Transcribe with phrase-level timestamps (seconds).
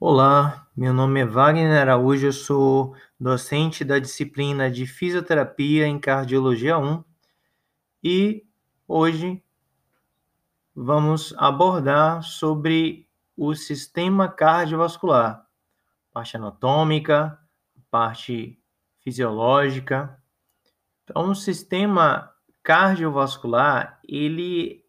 [0.00, 6.78] Olá, meu nome é Wagner Araújo, eu sou docente da disciplina de Fisioterapia em Cardiologia
[6.78, 7.02] 1
[8.04, 8.46] e
[8.86, 9.42] hoje
[10.72, 15.44] vamos abordar sobre o sistema cardiovascular,
[16.12, 17.36] parte anatômica,
[17.90, 18.56] parte
[19.00, 20.16] fisiológica.
[21.02, 24.84] Então, o sistema cardiovascular, ele,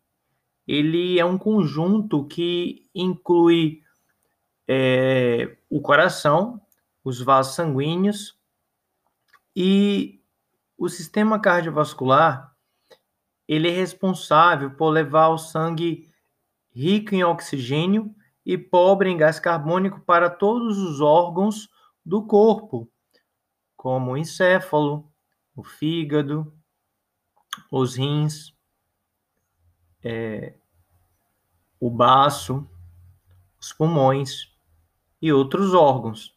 [0.67, 3.81] ele é um conjunto que inclui
[4.71, 6.61] é, o coração,
[7.03, 8.39] os vasos sanguíneos
[9.55, 10.21] e
[10.77, 12.55] o sistema cardiovascular
[13.47, 16.07] ele é responsável por levar o sangue
[16.71, 21.67] rico em oxigênio e pobre em gás carbônico para todos os órgãos
[22.05, 22.87] do corpo,
[23.75, 25.11] como o encéfalo,
[25.55, 26.53] o fígado,
[27.71, 28.53] os rins,
[30.03, 30.53] é,
[31.79, 32.69] o baço,
[33.59, 34.58] os pulmões
[35.21, 36.35] e outros órgãos.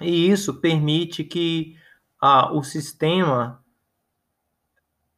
[0.00, 1.76] E isso permite que
[2.20, 3.62] ah, o sistema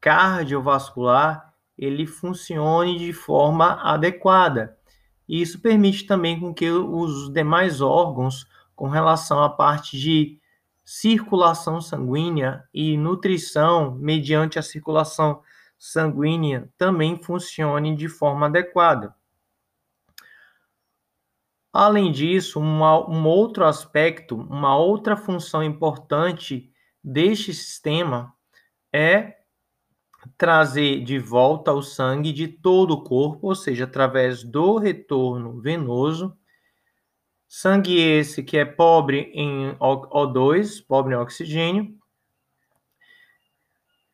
[0.00, 4.76] cardiovascular ele funcione de forma adequada.
[5.28, 10.38] E isso permite também com que os demais órgãos, com relação à parte de
[10.84, 15.40] circulação sanguínea e nutrição mediante a circulação
[15.78, 19.14] sanguínea, também funcione de forma adequada.
[21.74, 26.70] Além disso, uma, um outro aspecto, uma outra função importante
[27.02, 28.32] deste sistema
[28.92, 29.38] é
[30.38, 36.38] trazer de volta o sangue de todo o corpo, ou seja, através do retorno venoso.
[37.48, 41.98] Sangue esse que é pobre em O2, pobre em oxigênio,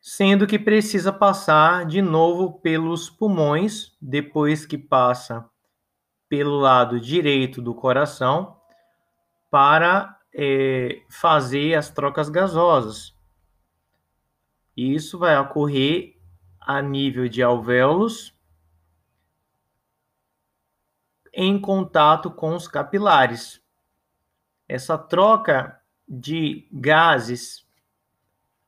[0.01, 5.47] sendo que precisa passar de novo pelos pulmões, depois que passa
[6.31, 8.55] pelo lado direito do coração
[9.49, 13.13] para é, fazer as trocas gasosas.
[14.73, 16.17] Isso vai ocorrer
[16.57, 18.33] a nível de alvéolos
[21.33, 23.61] em contato com os capilares.
[24.69, 27.67] Essa troca de gases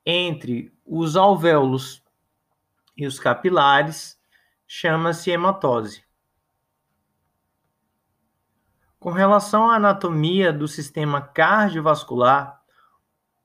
[0.05, 2.03] entre os alvéolos
[2.97, 4.19] e os capilares
[4.67, 6.03] chama-se hematose.
[9.03, 12.61] Com relação à anatomia do sistema cardiovascular,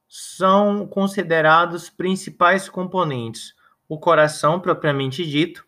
[0.06, 3.56] são considerados principais componentes
[3.88, 5.66] o coração propriamente dito.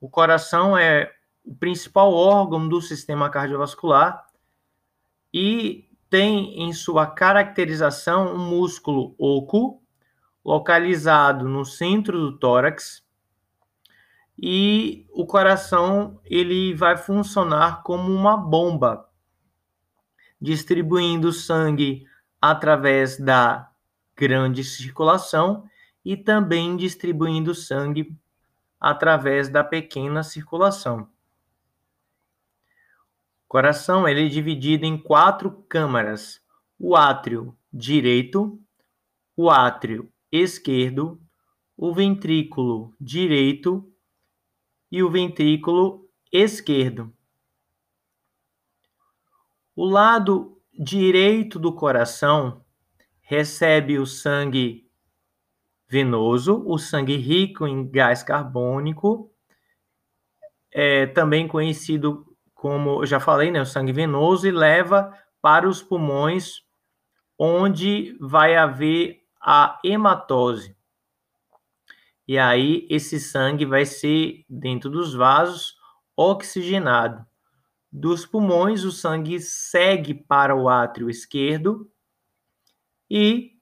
[0.00, 1.12] O coração é
[1.44, 4.26] o principal órgão do sistema cardiovascular
[5.32, 9.80] e tem em sua caracterização um músculo oco
[10.44, 13.04] localizado no centro do tórax
[14.36, 19.08] e o coração ele vai funcionar como uma bomba,
[20.38, 22.06] distribuindo sangue
[22.38, 23.72] através da
[24.14, 25.66] grande circulação
[26.04, 28.14] e também distribuindo sangue
[28.78, 31.08] através da pequena circulação.
[33.46, 36.42] O coração ele é dividido em quatro câmaras:
[36.78, 38.60] o átrio direito,
[39.34, 41.18] o átrio esquerdo,
[41.74, 43.90] o ventrículo direito
[44.90, 47.12] e o ventrículo esquerdo.
[49.74, 52.64] O lado direito do coração
[53.20, 54.86] recebe o sangue
[55.88, 59.30] venoso, o sangue rico em gás carbônico,
[60.70, 65.82] é, também conhecido como, eu já falei, né, o sangue venoso, e leva para os
[65.82, 66.62] pulmões,
[67.38, 70.75] onde vai haver a hematose.
[72.26, 75.76] E aí esse sangue vai ser dentro dos vasos
[76.16, 77.24] oxigenado.
[77.90, 81.90] Dos pulmões, o sangue segue para o átrio esquerdo
[83.08, 83.52] e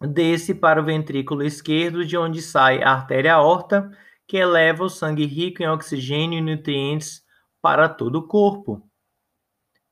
[0.00, 3.90] desce para o ventrículo esquerdo, de onde sai a artéria aorta,
[4.26, 7.22] que eleva o sangue rico em oxigênio e nutrientes
[7.60, 8.88] para todo o corpo.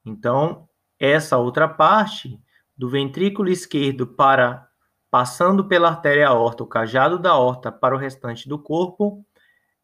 [0.04, 0.68] Então,
[0.98, 2.40] essa outra parte
[2.76, 4.67] do ventrículo esquerdo para
[5.10, 9.24] passando pela artéria aorta, o cajado da aorta para o restante do corpo,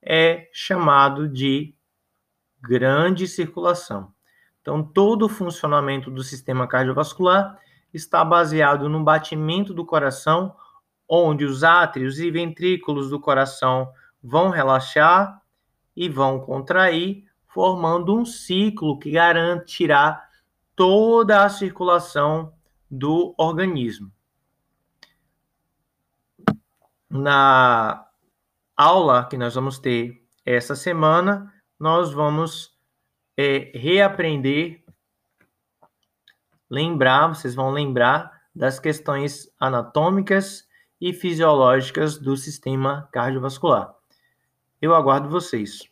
[0.02, 1.74] é chamado de
[2.60, 4.12] grande circulação.
[4.60, 7.58] Então, todo o funcionamento do sistema cardiovascular
[7.92, 10.54] está baseado no batimento do coração,
[11.08, 13.90] onde os átrios e ventrículos do coração
[14.22, 15.40] vão relaxar
[15.96, 20.22] e vão contrair, formando um ciclo que garantirá
[20.74, 22.52] toda a circulação
[22.90, 24.13] do organismo
[27.14, 28.04] na
[28.76, 32.76] aula que nós vamos ter essa semana, nós vamos
[33.36, 34.82] é, reaprender
[36.68, 40.66] lembrar, vocês vão lembrar das questões anatômicas
[41.00, 43.94] e fisiológicas do sistema cardiovascular.
[44.82, 45.88] Eu aguardo vocês.